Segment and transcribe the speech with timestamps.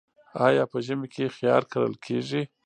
[0.47, 2.41] آیا په ژمي کې خیار کرل کیږي؟